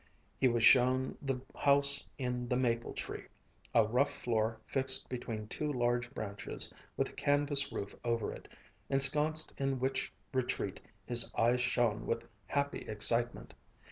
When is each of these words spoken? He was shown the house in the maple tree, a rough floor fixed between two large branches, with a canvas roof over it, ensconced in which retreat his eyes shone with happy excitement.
He 0.39 0.47
was 0.47 0.63
shown 0.63 1.15
the 1.21 1.41
house 1.55 2.07
in 2.17 2.47
the 2.49 2.55
maple 2.57 2.91
tree, 2.91 3.25
a 3.71 3.85
rough 3.85 4.09
floor 4.11 4.59
fixed 4.65 5.07
between 5.09 5.47
two 5.47 5.71
large 5.71 6.11
branches, 6.15 6.73
with 6.97 7.09
a 7.09 7.13
canvas 7.13 7.71
roof 7.71 7.93
over 8.03 8.31
it, 8.33 8.47
ensconced 8.89 9.53
in 9.59 9.79
which 9.79 10.11
retreat 10.33 10.79
his 11.05 11.29
eyes 11.37 11.61
shone 11.61 12.07
with 12.07 12.25
happy 12.47 12.79
excitement. 12.89 13.53